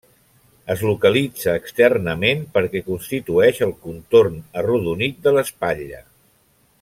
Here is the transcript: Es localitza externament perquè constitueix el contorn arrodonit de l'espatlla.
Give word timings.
Es 0.73 0.79
localitza 0.91 1.53
externament 1.61 2.41
perquè 2.57 2.81
constitueix 2.89 3.63
el 3.69 3.77
contorn 3.87 4.43
arrodonit 4.63 5.25
de 5.29 5.35
l'espatlla. 5.39 6.05